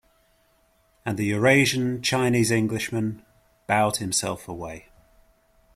[1.05, 3.23] And the Eurasian Chinese-Englishman
[3.67, 4.87] bowed himself away.